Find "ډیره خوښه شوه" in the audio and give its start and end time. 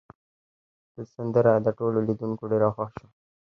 2.51-3.09